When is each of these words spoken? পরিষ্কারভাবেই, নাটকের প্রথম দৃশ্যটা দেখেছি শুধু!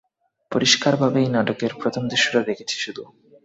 পরিষ্কারভাবেই, 0.51 1.27
নাটকের 1.29 1.71
প্রথম 1.81 2.03
দৃশ্যটা 2.11 2.41
দেখেছি 2.49 2.75
শুধু! 2.79 3.03